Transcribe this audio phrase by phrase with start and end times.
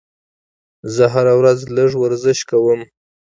[0.95, 2.81] زه هره ورځ لږ ورزش کوم.